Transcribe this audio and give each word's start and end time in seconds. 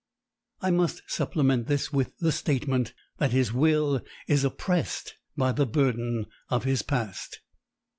I 0.61 0.71
must 0.71 1.03
supplement 1.05 1.67
this 1.67 1.93
with 1.93 2.17
the 2.17 2.31
statement 2.31 2.95
that 3.19 3.29
his 3.33 3.53
will 3.53 4.01
is 4.27 4.43
oppressed 4.43 5.13
by 5.37 5.51
the 5.51 5.67
burden 5.67 6.25
of 6.49 6.63
his 6.63 6.81
past. 6.81 7.39